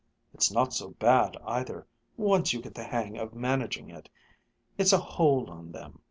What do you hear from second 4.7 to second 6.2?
it's a hold on them.